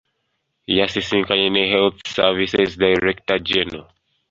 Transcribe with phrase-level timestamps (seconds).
[0.77, 3.87] Yasisinkanye ne health Services Director-General.